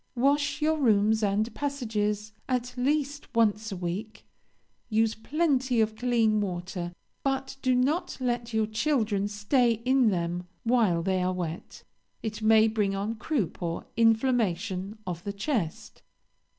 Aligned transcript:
Wash 0.15 0.63
your 0.63 0.79
rooms 0.79 1.21
and 1.21 1.53
passages 1.53 2.33
at 2.49 2.73
least 2.75 3.31
once 3.35 3.71
a 3.71 3.75
week, 3.77 4.25
use 4.89 5.13
plenty 5.13 5.79
of 5.79 5.95
clean 5.95 6.41
water; 6.41 6.91
but 7.23 7.55
do 7.61 7.75
not 7.75 8.17
let 8.19 8.51
your 8.51 8.65
children 8.65 9.27
stay 9.27 9.73
in 9.85 10.09
them 10.09 10.47
while 10.63 11.03
they 11.03 11.21
are 11.21 11.33
wet, 11.33 11.83
it 12.23 12.41
may 12.41 12.67
bring 12.67 12.95
on 12.95 13.13
croup 13.13 13.61
or 13.61 13.85
inflammation 13.95 14.97
of 15.05 15.23
the 15.23 15.31
chest. 15.33 16.01